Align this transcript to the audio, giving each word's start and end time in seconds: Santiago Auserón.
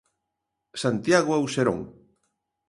Santiago 0.81 1.31
Auserón. 1.39 1.79